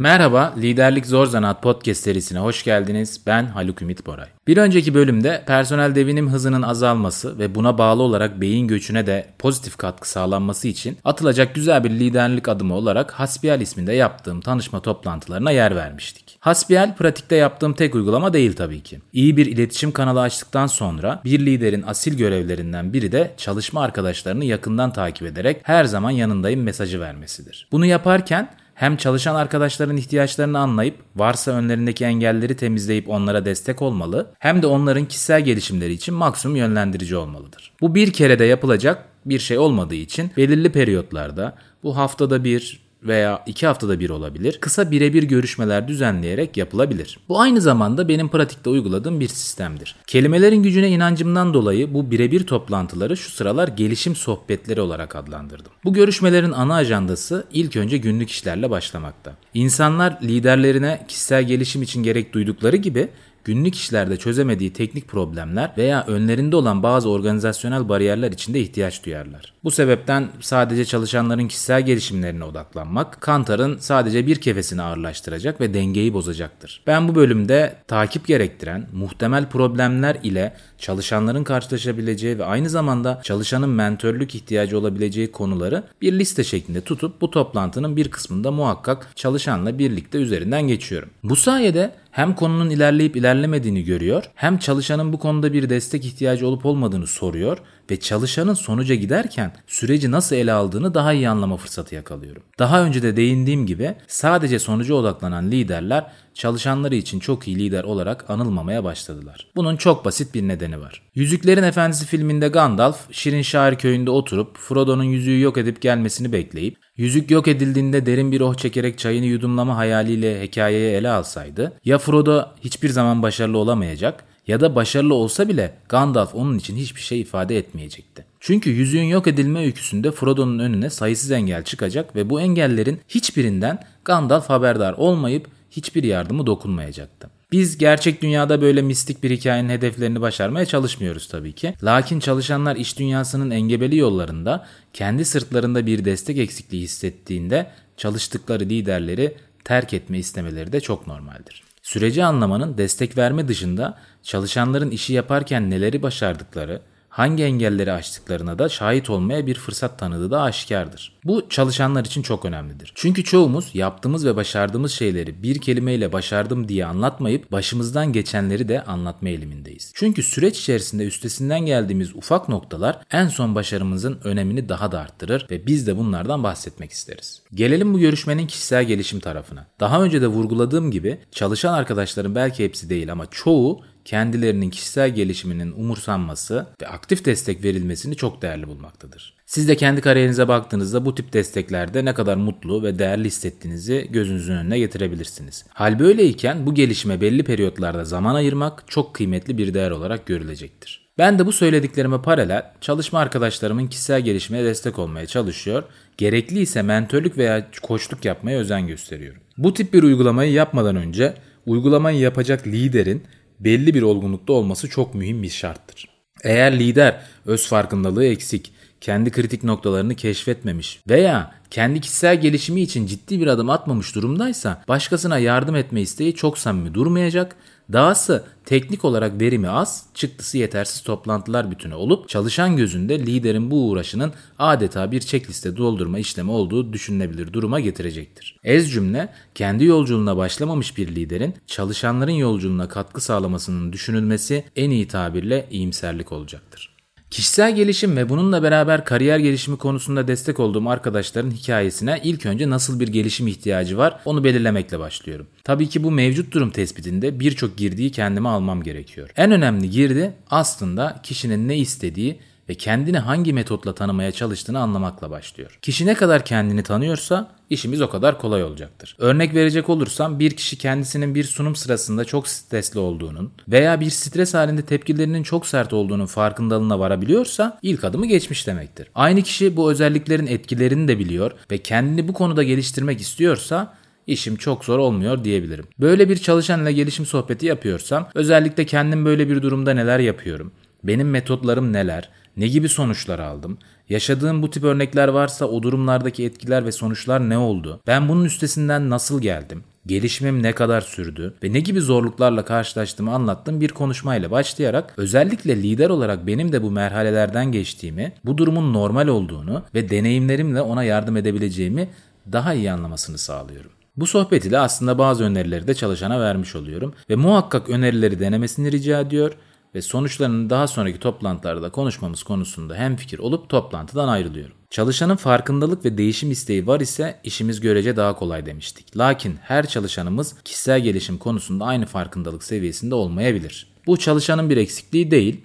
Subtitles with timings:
[0.00, 3.20] Merhaba, Liderlik Zor Zanaat podcast serisine hoş geldiniz.
[3.26, 4.26] Ben Haluk Ümit Boray.
[4.46, 9.76] Bir önceki bölümde personel devinim hızının azalması ve buna bağlı olarak beyin göçüne de pozitif
[9.76, 15.76] katkı sağlanması için atılacak güzel bir liderlik adımı olarak Hasbihal isminde yaptığım tanışma toplantılarına yer
[15.76, 16.36] vermiştik.
[16.40, 19.00] Hasbihal pratikte yaptığım tek uygulama değil tabii ki.
[19.12, 24.92] İyi bir iletişim kanalı açtıktan sonra bir liderin asil görevlerinden biri de çalışma arkadaşlarını yakından
[24.92, 27.68] takip ederek her zaman yanındayım mesajı vermesidir.
[27.72, 34.62] Bunu yaparken hem çalışan arkadaşların ihtiyaçlarını anlayıp varsa önlerindeki engelleri temizleyip onlara destek olmalı hem
[34.62, 37.72] de onların kişisel gelişimleri için maksimum yönlendirici olmalıdır.
[37.80, 43.42] Bu bir kere de yapılacak bir şey olmadığı için belirli periyotlarda bu haftada bir veya
[43.46, 44.58] iki haftada bir olabilir.
[44.60, 47.18] Kısa birebir görüşmeler düzenleyerek yapılabilir.
[47.28, 49.96] Bu aynı zamanda benim pratikte uyguladığım bir sistemdir.
[50.06, 55.72] Kelimelerin gücüne inancımdan dolayı bu birebir toplantıları şu sıralar gelişim sohbetleri olarak adlandırdım.
[55.84, 59.34] Bu görüşmelerin ana ajandası ilk önce günlük işlerle başlamakta.
[59.54, 63.08] İnsanlar liderlerine kişisel gelişim için gerek duydukları gibi
[63.48, 69.52] günlük işlerde çözemediği teknik problemler veya önlerinde olan bazı organizasyonel bariyerler için de ihtiyaç duyarlar.
[69.64, 76.82] Bu sebepten sadece çalışanların kişisel gelişimlerine odaklanmak, Kantar'ın sadece bir kefesini ağırlaştıracak ve dengeyi bozacaktır.
[76.86, 84.34] Ben bu bölümde takip gerektiren muhtemel problemler ile çalışanların karşılaşabileceği ve aynı zamanda çalışanın mentörlük
[84.34, 90.68] ihtiyacı olabileceği konuları bir liste şeklinde tutup bu toplantının bir kısmında muhakkak çalışanla birlikte üzerinden
[90.68, 91.10] geçiyorum.
[91.22, 96.66] Bu sayede hem konunun ilerleyip ilerlemediğini görüyor, hem çalışanın bu konuda bir destek ihtiyacı olup
[96.66, 97.58] olmadığını soruyor
[97.90, 102.42] ve çalışanın sonuca giderken süreci nasıl ele aldığını daha iyi anlama fırsatı yakalıyorum.
[102.58, 108.30] Daha önce de değindiğim gibi sadece sonuca odaklanan liderler çalışanları için çok iyi lider olarak
[108.30, 109.46] anılmamaya başladılar.
[109.56, 111.02] Bunun çok basit bir nedeni var.
[111.14, 117.30] Yüzüklerin Efendisi filminde Gandalf, Şirin Şair köyünde oturup Frodo'nun yüzüğü yok edip gelmesini bekleyip Yüzük
[117.30, 122.88] yok edildiğinde derin bir oh çekerek çayını yudumlama hayaliyle hikayeyi ele alsaydı ya Frodo hiçbir
[122.88, 128.24] zaman başarılı olamayacak ya da başarılı olsa bile Gandalf onun için hiçbir şey ifade etmeyecekti.
[128.40, 134.50] Çünkü yüzüğün yok edilme öyküsünde Frodo'nun önüne sayısız engel çıkacak ve bu engellerin hiçbirinden Gandalf
[134.50, 137.30] haberdar olmayıp hiçbir yardımı dokunmayacaktı.
[137.52, 141.74] Biz gerçek dünyada böyle mistik bir hikayenin hedeflerini başarmaya çalışmıyoruz tabii ki.
[141.82, 149.94] Lakin çalışanlar iş dünyasının engebeli yollarında kendi sırtlarında bir destek eksikliği hissettiğinde çalıştıkları liderleri terk
[149.94, 151.67] etme istemeleri de çok normaldir.
[151.88, 159.10] Süreci anlamanın destek verme dışında çalışanların işi yaparken neleri başardıkları, hangi engelleri aştıklarına da şahit
[159.10, 161.18] olmaya bir fırsat tanıdığı da aşikardır.
[161.24, 162.92] Bu çalışanlar için çok önemlidir.
[162.94, 169.28] Çünkü çoğumuz yaptığımız ve başardığımız şeyleri bir kelimeyle başardım diye anlatmayıp başımızdan geçenleri de anlatma
[169.28, 169.92] eğilimindeyiz.
[169.94, 175.66] Çünkü süreç içerisinde üstesinden geldiğimiz ufak noktalar en son başarımızın önemini daha da arttırır ve
[175.66, 177.42] biz de bunlardan bahsetmek isteriz.
[177.54, 179.66] Gelelim bu görüşmenin kişisel gelişim tarafına.
[179.80, 185.72] Daha önce de vurguladığım gibi çalışan arkadaşların belki hepsi değil ama çoğu kendilerinin kişisel gelişiminin
[185.72, 189.34] umursanması ve aktif destek verilmesini çok değerli bulmaktadır.
[189.46, 194.56] Siz de kendi kariyerinize baktığınızda bu tip desteklerde ne kadar mutlu ve değerli hissettiğinizi gözünüzün
[194.56, 195.64] önüne getirebilirsiniz.
[195.68, 201.08] Hal böyleyken bu gelişime belli periyotlarda zaman ayırmak çok kıymetli bir değer olarak görülecektir.
[201.18, 205.82] Ben de bu söylediklerime paralel çalışma arkadaşlarımın kişisel gelişimine destek olmaya çalışıyor,
[206.16, 209.42] gerekli ise mentörlük veya koçluk yapmaya özen gösteriyorum.
[209.58, 211.34] Bu tip bir uygulamayı yapmadan önce
[211.66, 213.22] uygulamayı yapacak liderin
[213.60, 216.08] belli bir olgunlukta olması çok mühim bir şarttır.
[216.44, 223.40] Eğer lider öz farkındalığı eksik, kendi kritik noktalarını keşfetmemiş veya kendi kişisel gelişimi için ciddi
[223.40, 227.56] bir adım atmamış durumdaysa başkasına yardım etme isteği çok samimi durmayacak
[227.92, 234.32] Dahası teknik olarak verimi az, çıktısı yetersiz toplantılar bütünü olup çalışan gözünde liderin bu uğraşının
[234.58, 238.58] adeta bir checkliste doldurma işlemi olduğu düşünülebilir duruma getirecektir.
[238.64, 245.66] Ez cümle kendi yolculuğuna başlamamış bir liderin çalışanların yolculuğuna katkı sağlamasının düşünülmesi en iyi tabirle
[245.70, 246.97] iyimserlik olacaktır.
[247.30, 253.00] Kişisel gelişim ve bununla beraber kariyer gelişimi konusunda destek olduğum arkadaşların hikayesine ilk önce nasıl
[253.00, 255.46] bir gelişim ihtiyacı var onu belirlemekle başlıyorum.
[255.64, 259.30] Tabii ki bu mevcut durum tespitinde birçok girdiği kendime almam gerekiyor.
[259.36, 265.78] En önemli girdi aslında kişinin ne istediği ve kendini hangi metotla tanımaya çalıştığını anlamakla başlıyor.
[265.82, 269.16] Kişi ne kadar kendini tanıyorsa işimiz o kadar kolay olacaktır.
[269.18, 274.54] Örnek verecek olursam bir kişi kendisinin bir sunum sırasında çok stresli olduğunun veya bir stres
[274.54, 279.08] halinde tepkilerinin çok sert olduğunun farkındalığına varabiliyorsa ilk adımı geçmiş demektir.
[279.14, 283.94] Aynı kişi bu özelliklerin etkilerini de biliyor ve kendini bu konuda geliştirmek istiyorsa
[284.26, 285.84] işim çok zor olmuyor diyebilirim.
[286.00, 290.72] Böyle bir çalışanla gelişim sohbeti yapıyorsam özellikle kendim böyle bir durumda neler yapıyorum?
[291.04, 292.28] Benim metotlarım neler?
[292.58, 293.78] Ne gibi sonuçlar aldım?
[294.08, 298.00] Yaşadığım bu tip örnekler varsa o durumlardaki etkiler ve sonuçlar ne oldu?
[298.06, 299.84] Ben bunun üstesinden nasıl geldim?
[300.06, 306.10] gelişimim ne kadar sürdü ve ne gibi zorluklarla karşılaştığımı anlattığım bir konuşmayla başlayarak özellikle lider
[306.10, 312.08] olarak benim de bu merhalelerden geçtiğimi, bu durumun normal olduğunu ve deneyimlerimle ona yardım edebileceğimi
[312.52, 313.90] daha iyi anlamasını sağlıyorum.
[314.16, 319.20] Bu sohbet ile aslında bazı önerileri de çalışana vermiş oluyorum ve muhakkak önerileri denemesini rica
[319.20, 319.52] ediyor
[319.94, 324.74] ve sonuçlarını daha sonraki toplantılarda konuşmamız konusunda hem fikir olup toplantıdan ayrılıyorum.
[324.90, 329.16] Çalışanın farkındalık ve değişim isteği var ise işimiz görece daha kolay demiştik.
[329.16, 333.86] Lakin her çalışanımız kişisel gelişim konusunda aynı farkındalık seviyesinde olmayabilir.
[334.06, 335.60] Bu çalışanın bir eksikliği değil,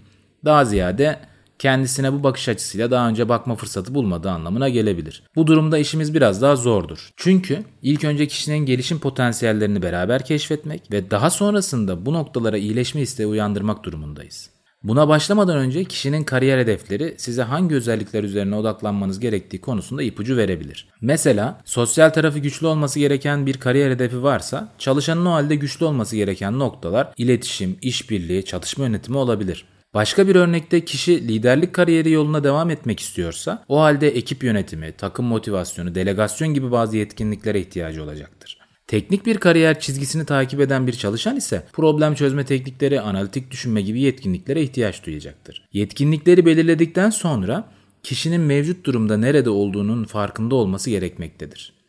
[0.45, 1.19] daha ziyade
[1.59, 5.23] kendisine bu bakış açısıyla daha önce bakma fırsatı bulmadığı anlamına gelebilir.
[5.35, 7.09] Bu durumda işimiz biraz daha zordur.
[7.17, 13.27] Çünkü ilk önce kişinin gelişim potansiyellerini beraber keşfetmek ve daha sonrasında bu noktalara iyileşme isteği
[13.27, 14.53] uyandırmak durumundayız.
[14.83, 20.87] Buna başlamadan önce kişinin kariyer hedefleri size hangi özellikler üzerine odaklanmanız gerektiği konusunda ipucu verebilir.
[21.01, 26.15] Mesela sosyal tarafı güçlü olması gereken bir kariyer hedefi varsa çalışanın o halde güçlü olması
[26.15, 29.65] gereken noktalar iletişim, işbirliği, çatışma yönetimi olabilir.
[29.93, 35.25] Başka bir örnekte kişi liderlik kariyeri yoluna devam etmek istiyorsa o halde ekip yönetimi, takım
[35.25, 38.57] motivasyonu, delegasyon gibi bazı yetkinliklere ihtiyacı olacaktır.
[38.87, 44.01] Teknik bir kariyer çizgisini takip eden bir çalışan ise problem çözme teknikleri, analitik düşünme gibi
[44.01, 45.67] yetkinliklere ihtiyaç duyacaktır.
[45.73, 47.69] Yetkinlikleri belirledikten sonra
[48.03, 51.82] kişinin mevcut durumda nerede olduğunun farkında olması gerekmektedir.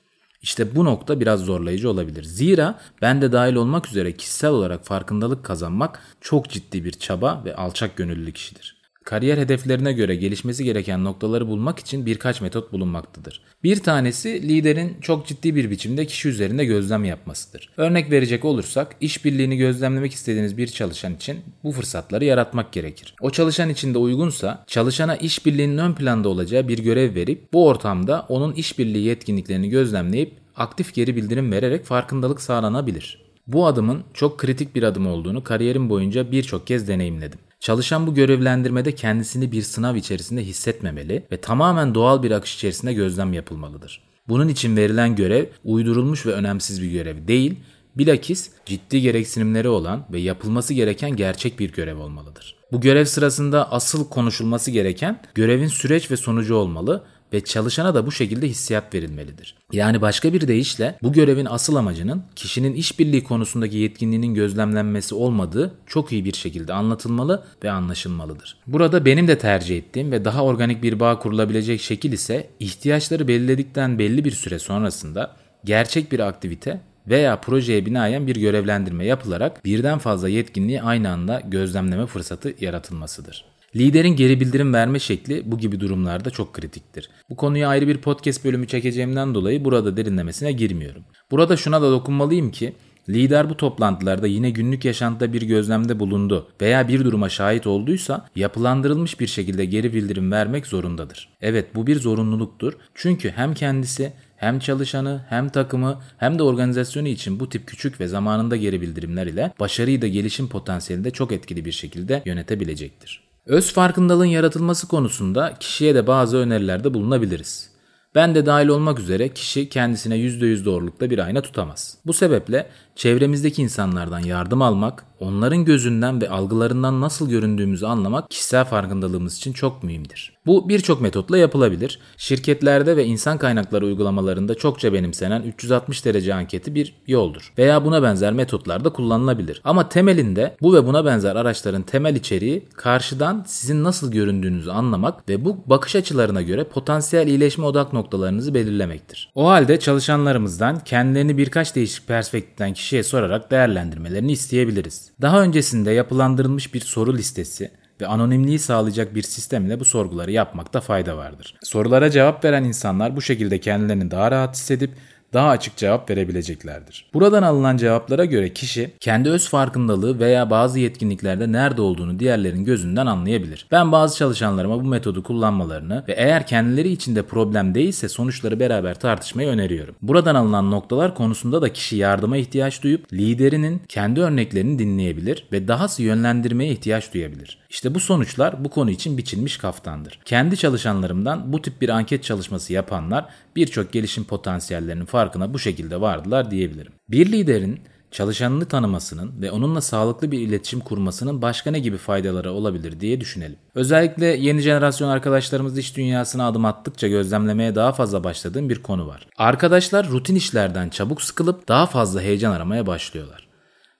[0.44, 2.22] İşte bu nokta biraz zorlayıcı olabilir.
[2.22, 7.56] Zira ben de dahil olmak üzere kişisel olarak farkındalık kazanmak çok ciddi bir çaba ve
[7.56, 8.73] alçak gönüllülük işidir.
[9.04, 13.40] Kariyer hedeflerine göre gelişmesi gereken noktaları bulmak için birkaç metot bulunmaktadır.
[13.62, 17.68] Bir tanesi liderin çok ciddi bir biçimde kişi üzerinde gözlem yapmasıdır.
[17.76, 23.14] Örnek verecek olursak işbirliğini gözlemlemek istediğiniz bir çalışan için bu fırsatları yaratmak gerekir.
[23.20, 28.26] O çalışan için de uygunsa çalışana işbirliğinin ön planda olacağı bir görev verip bu ortamda
[28.28, 33.24] onun işbirliği yetkinliklerini gözlemleyip aktif geri bildirim vererek farkındalık sağlanabilir.
[33.46, 37.38] Bu adımın çok kritik bir adım olduğunu kariyerim boyunca birçok kez deneyimledim.
[37.60, 43.32] Çalışan bu görevlendirmede kendisini bir sınav içerisinde hissetmemeli ve tamamen doğal bir akış içerisinde gözlem
[43.32, 44.02] yapılmalıdır.
[44.28, 47.56] Bunun için verilen görev uydurulmuş ve önemsiz bir görev değil,
[47.96, 52.56] bilakis ciddi gereksinimleri olan ve yapılması gereken gerçek bir görev olmalıdır.
[52.72, 57.04] Bu görev sırasında asıl konuşulması gereken görevin süreç ve sonucu olmalı
[57.34, 59.54] ve çalışana da bu şekilde hissiyat verilmelidir.
[59.72, 66.12] Yani başka bir deyişle bu görevin asıl amacının kişinin işbirliği konusundaki yetkinliğinin gözlemlenmesi olmadığı çok
[66.12, 68.56] iyi bir şekilde anlatılmalı ve anlaşılmalıdır.
[68.66, 73.98] Burada benim de tercih ettiğim ve daha organik bir bağ kurulabilecek şekil ise ihtiyaçları belirledikten
[73.98, 80.28] belli bir süre sonrasında gerçek bir aktivite veya projeye binaen bir görevlendirme yapılarak birden fazla
[80.28, 83.44] yetkinliği aynı anda gözlemleme fırsatı yaratılmasıdır.
[83.76, 87.10] Liderin geri bildirim verme şekli bu gibi durumlarda çok kritiktir.
[87.30, 91.02] Bu konuya ayrı bir podcast bölümü çekeceğimden dolayı burada derinlemesine girmiyorum.
[91.30, 92.72] Burada şuna da dokunmalıyım ki
[93.08, 99.20] Lider bu toplantılarda yine günlük yaşantıda bir gözlemde bulundu veya bir duruma şahit olduysa yapılandırılmış
[99.20, 101.28] bir şekilde geri bildirim vermek zorundadır.
[101.40, 102.72] Evet bu bir zorunluluktur.
[102.94, 108.08] Çünkü hem kendisi hem çalışanı hem takımı hem de organizasyonu için bu tip küçük ve
[108.08, 113.33] zamanında geri bildirimler ile başarıyı da gelişim potansiyelini de çok etkili bir şekilde yönetebilecektir.
[113.46, 117.70] Öz farkındalığın yaratılması konusunda kişiye de bazı önerilerde bulunabiliriz.
[118.14, 121.98] Ben de dahil olmak üzere kişi kendisine %100 doğrulukta bir ayna tutamaz.
[122.06, 129.36] Bu sebeple çevremizdeki insanlardan yardım almak, onların gözünden ve algılarından nasıl göründüğümüzü anlamak kişisel farkındalığımız
[129.36, 130.34] için çok mühimdir.
[130.46, 131.98] Bu birçok metotla yapılabilir.
[132.16, 137.52] Şirketlerde ve insan kaynakları uygulamalarında çokça benimsenen 360 derece anketi bir yoldur.
[137.58, 139.60] Veya buna benzer metotlar da kullanılabilir.
[139.64, 145.44] Ama temelinde bu ve buna benzer araçların temel içeriği karşıdan sizin nasıl göründüğünüzü anlamak ve
[145.44, 149.30] bu bakış açılarına göre potansiyel iyileşme odak noktalarınızı belirlemektir.
[149.34, 155.10] O halde çalışanlarımızdan kendilerini birkaç değişik perspektiften kişiye sorarak değerlendirmelerini isteyebiliriz.
[155.20, 161.16] Daha öncesinde yapılandırılmış bir soru listesi ve anonimliği sağlayacak bir sistemle bu sorguları yapmakta fayda
[161.16, 161.54] vardır.
[161.62, 164.90] Sorulara cevap veren insanlar bu şekilde kendilerini daha rahat hissedip
[165.34, 167.06] daha açık cevap verebileceklerdir.
[167.14, 173.06] Buradan alınan cevaplara göre kişi kendi öz farkındalığı veya bazı yetkinliklerde nerede olduğunu diğerlerin gözünden
[173.06, 173.66] anlayabilir.
[173.70, 179.48] Ben bazı çalışanlarıma bu metodu kullanmalarını ve eğer kendileri içinde problem değilse sonuçları beraber tartışmayı
[179.48, 179.94] öneriyorum.
[180.02, 186.02] Buradan alınan noktalar konusunda da kişi yardıma ihtiyaç duyup liderinin kendi örneklerini dinleyebilir ve dahası
[186.02, 187.58] yönlendirmeye ihtiyaç duyabilir.
[187.70, 190.18] İşte bu sonuçlar bu konu için biçilmiş kaftandır.
[190.24, 193.26] Kendi çalışanlarımdan bu tip bir anket çalışması yapanlar
[193.56, 196.92] birçok gelişim potansiyellerinin farkına bu şekilde vardılar diyebilirim.
[197.08, 203.00] Bir liderin çalışanını tanımasının ve onunla sağlıklı bir iletişim kurmasının başka ne gibi faydaları olabilir
[203.00, 203.56] diye düşünelim.
[203.74, 209.26] Özellikle yeni jenerasyon arkadaşlarımız iş dünyasına adım attıkça gözlemlemeye daha fazla başladığım bir konu var.
[209.36, 213.48] Arkadaşlar rutin işlerden çabuk sıkılıp daha fazla heyecan aramaya başlıyorlar.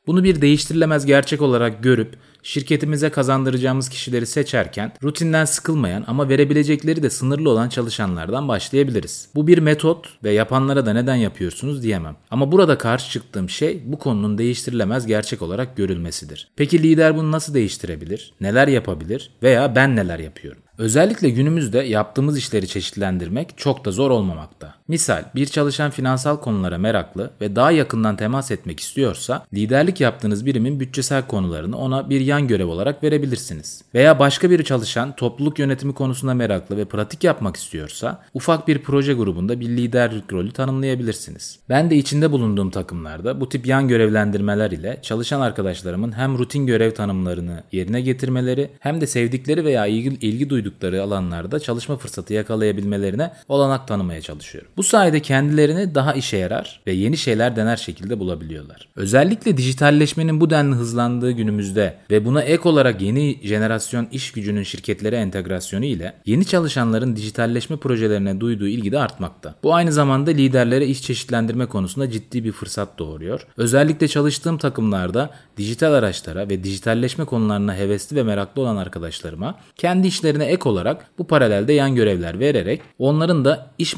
[0.07, 7.11] Bunu bir değiştirilemez gerçek olarak görüp şirketimize kazandıracağımız kişileri seçerken rutinden sıkılmayan ama verebilecekleri de
[7.11, 9.29] sınırlı olan çalışanlardan başlayabiliriz.
[9.35, 12.17] Bu bir metot ve yapanlara da neden yapıyorsunuz diyemem.
[12.31, 16.49] Ama burada karşı çıktığım şey bu konunun değiştirilemez gerçek olarak görülmesidir.
[16.57, 18.33] Peki lider bunu nasıl değiştirebilir?
[18.41, 19.31] Neler yapabilir?
[19.43, 20.63] Veya ben neler yapıyorum?
[20.79, 24.75] Özellikle günümüzde yaptığımız işleri çeşitlendirmek çok da zor olmamakta.
[24.88, 30.81] Misal bir çalışan finansal konulara meraklı ve daha yakından temas etmek istiyorsa liderlik yaptığınız birimin
[30.81, 33.83] bütçesel konularını ona bir yan görev olarak verebilirsiniz.
[33.95, 39.12] Veya başka bir çalışan topluluk yönetimi konusunda meraklı ve pratik yapmak istiyorsa ufak bir proje
[39.14, 41.59] grubunda bir liderlik rolü tanımlayabilirsiniz.
[41.69, 46.91] Ben de içinde bulunduğum takımlarda bu tip yan görevlendirmeler ile çalışan arkadaşlarımın hem rutin görev
[46.91, 53.88] tanımlarını yerine getirmeleri hem de sevdikleri veya ilgi, ilgi duydukları alanlarda çalışma fırsatı yakalayabilmelerine olanak
[53.88, 54.74] tanımaya çalışıyorum.
[54.76, 58.88] Bu sayede kendilerini daha işe yarar ve yeni şeyler dener şekilde bulabiliyorlar.
[58.97, 65.16] Özellikle dijitalleşmenin bu denli hızlandığı günümüzde ve buna ek olarak yeni jenerasyon iş gücünün şirketlere
[65.16, 69.54] entegrasyonu ile yeni çalışanların dijitalleşme projelerine duyduğu ilgi de artmakta.
[69.62, 73.47] Bu aynı zamanda liderlere iş çeşitlendirme konusunda ciddi bir fırsat doğuruyor.
[73.57, 80.45] Özellikle çalıştığım takımlarda dijital araçlara ve dijitalleşme konularına hevesli ve meraklı olan arkadaşlarıma kendi işlerine
[80.45, 83.97] ek olarak bu paralelde yan görevler vererek onların da iş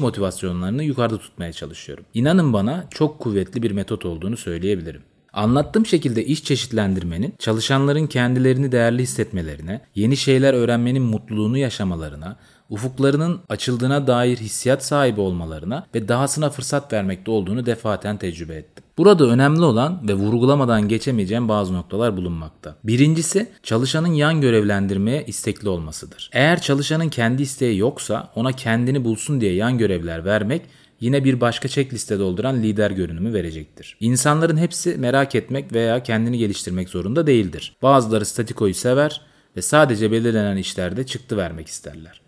[0.67, 2.05] motivasyonlarını yukarıda tutmaya çalışıyorum.
[2.13, 5.01] İnanın bana çok kuvvetli bir metot olduğunu söyleyebilirim.
[5.33, 12.37] Anlattığım şekilde iş çeşitlendirmenin çalışanların kendilerini değerli hissetmelerine, yeni şeyler öğrenmenin mutluluğunu yaşamalarına,
[12.69, 18.83] ufuklarının açıldığına dair hissiyat sahibi olmalarına ve dahasına fırsat vermekte olduğunu defaten tecrübe ettim.
[18.97, 22.75] Burada önemli olan ve vurgulamadan geçemeyeceğim bazı noktalar bulunmakta.
[22.83, 26.29] Birincisi çalışanın yan görevlendirmeye istekli olmasıdır.
[26.33, 30.61] Eğer çalışanın kendi isteği yoksa ona kendini bulsun diye yan görevler vermek
[30.99, 33.97] yine bir başka checkliste dolduran lider görünümü verecektir.
[33.99, 37.75] İnsanların hepsi merak etmek veya kendini geliştirmek zorunda değildir.
[37.81, 39.21] Bazıları statikoyu sever
[39.57, 42.21] ve sadece belirlenen işlerde çıktı vermek isterler.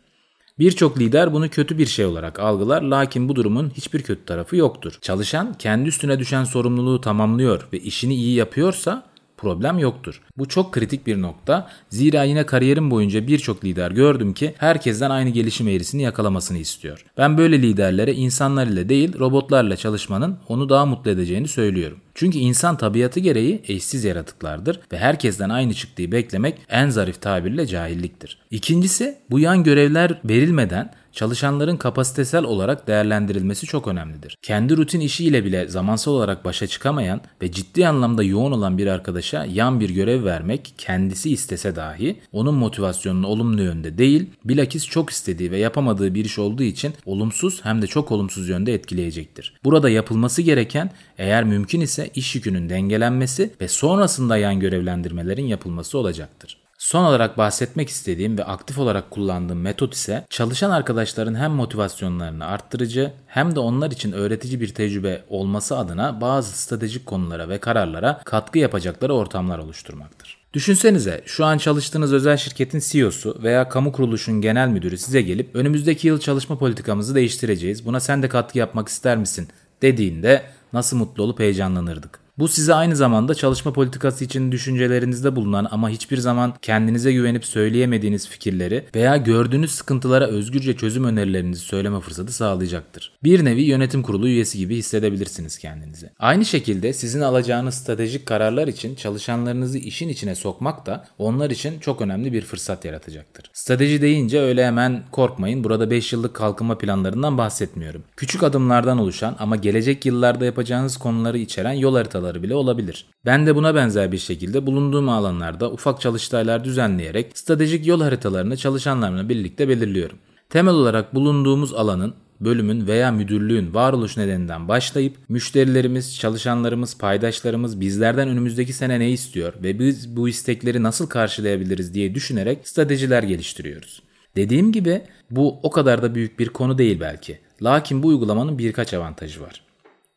[0.60, 4.98] Birçok lider bunu kötü bir şey olarak algılar lakin bu durumun hiçbir kötü tarafı yoktur.
[5.02, 9.04] Çalışan kendi üstüne düşen sorumluluğu tamamlıyor ve işini iyi yapıyorsa
[9.40, 10.22] problem yoktur.
[10.38, 11.70] Bu çok kritik bir nokta.
[11.90, 17.06] Zira yine kariyerim boyunca birçok lider gördüm ki herkesten aynı gelişim eğrisini yakalamasını istiyor.
[17.18, 21.98] Ben böyle liderlere insanlar ile değil robotlarla çalışmanın onu daha mutlu edeceğini söylüyorum.
[22.16, 28.38] Çünkü insan tabiatı gereği eşsiz yaratıklardır ve herkesten aynı çıktığı beklemek en zarif tabirle cahilliktir.
[28.52, 34.38] İkincisi bu yan görevler verilmeden çalışanların kapasitesel olarak değerlendirilmesi çok önemlidir.
[34.42, 39.46] Kendi rutin işiyle bile zamansal olarak başa çıkamayan ve ciddi anlamda yoğun olan bir arkadaşa
[39.46, 45.52] yan bir görev vermek kendisi istese dahi onun motivasyonunu olumlu yönde değil, bilakis çok istediği
[45.52, 49.54] ve yapamadığı bir iş olduğu için olumsuz hem de çok olumsuz yönde etkileyecektir.
[49.64, 56.58] Burada yapılması gereken eğer mümkün ise iş yükünün dengelenmesi ve sonrasında yan görevlendirmelerin yapılması olacaktır.
[56.80, 63.14] Son olarak bahsetmek istediğim ve aktif olarak kullandığım metot ise çalışan arkadaşların hem motivasyonlarını arttırıcı
[63.28, 68.60] hem de onlar için öğretici bir tecrübe olması adına bazı stratejik konulara ve kararlara katkı
[68.60, 70.38] yapacakları ortamlar oluşturmaktır.
[70.54, 76.08] Düşünsenize şu an çalıştığınız özel şirketin CEO'su veya kamu kuruluşun genel müdürü size gelip önümüzdeki
[76.08, 77.86] yıl çalışma politikamızı değiştireceğiz.
[77.86, 79.48] Buna sen de katkı yapmak ister misin
[79.82, 80.44] dediğinde
[80.74, 82.19] nasıl mutlu olup heyecanlanırdık.
[82.40, 88.28] Bu size aynı zamanda çalışma politikası için düşüncelerinizde bulunan ama hiçbir zaman kendinize güvenip söyleyemediğiniz
[88.28, 93.12] fikirleri veya gördüğünüz sıkıntılara özgürce çözüm önerilerinizi söyleme fırsatı sağlayacaktır.
[93.24, 96.10] Bir nevi yönetim kurulu üyesi gibi hissedebilirsiniz kendinizi.
[96.20, 102.02] Aynı şekilde sizin alacağınız stratejik kararlar için çalışanlarınızı işin içine sokmak da onlar için çok
[102.02, 103.52] önemli bir fırsat yaratacaktır.
[103.54, 105.64] Strateji deyince öyle hemen korkmayın.
[105.64, 108.04] Burada 5 yıllık kalkınma planlarından bahsetmiyorum.
[108.18, 113.06] Küçük adımlardan oluşan ama gelecek yıllarda yapacağınız konuları içeren yol haritaları noktaları bile olabilir.
[113.26, 119.30] Ben de buna benzer bir şekilde bulunduğum alanlarda ufak çalıştaylar düzenleyerek stratejik yol haritalarını çalışanlarla
[119.30, 120.18] birlikte belirliyorum.
[120.50, 128.74] Temel olarak bulunduğumuz alanın bölümün veya müdürlüğün varoluş nedeninden başlayıp müşterilerimiz, çalışanlarımız, paydaşlarımız bizlerden önümüzdeki
[128.74, 134.04] sene ne istiyor ve biz bu istekleri nasıl karşılayabiliriz diye düşünerek stratejiler geliştiriyoruz.
[134.36, 137.40] Dediğim gibi bu o kadar da büyük bir konu değil belki.
[137.62, 139.62] Lakin bu uygulamanın birkaç avantajı var.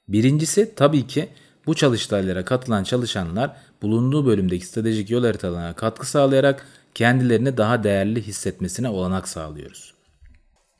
[0.08, 1.28] Birincisi tabii ki
[1.66, 8.88] bu çalıştaylara katılan çalışanlar bulunduğu bölümdeki stratejik yol haritalarına katkı sağlayarak kendilerini daha değerli hissetmesine
[8.88, 9.94] olanak sağlıyoruz.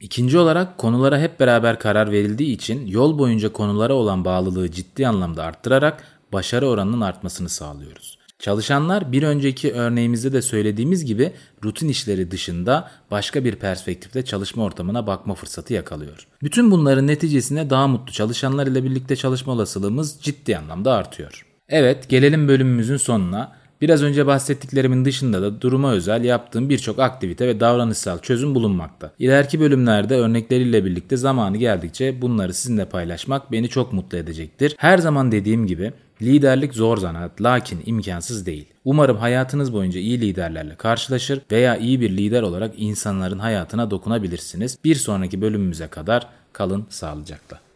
[0.00, 5.44] İkinci olarak konulara hep beraber karar verildiği için yol boyunca konulara olan bağlılığı ciddi anlamda
[5.44, 8.21] arttırarak başarı oranının artmasını sağlıyoruz.
[8.42, 11.32] Çalışanlar bir önceki örneğimizde de söylediğimiz gibi
[11.64, 16.26] rutin işleri dışında başka bir perspektifte çalışma ortamına bakma fırsatı yakalıyor.
[16.42, 21.46] Bütün bunların neticesinde daha mutlu çalışanlar ile birlikte çalışma olasılığımız ciddi anlamda artıyor.
[21.68, 23.52] Evet, gelelim bölümümüzün sonuna.
[23.82, 29.12] Biraz önce bahsettiklerimin dışında da duruma özel yaptığım birçok aktivite ve davranışsal çözüm bulunmakta.
[29.18, 34.74] İleriki bölümlerde örnekleriyle birlikte zamanı geldikçe bunları sizinle paylaşmak beni çok mutlu edecektir.
[34.78, 38.66] Her zaman dediğim gibi Liderlik zor zanaat lakin imkansız değil.
[38.84, 44.78] Umarım hayatınız boyunca iyi liderlerle karşılaşır veya iyi bir lider olarak insanların hayatına dokunabilirsiniz.
[44.84, 47.71] Bir sonraki bölümümüze kadar kalın sağlıcakla.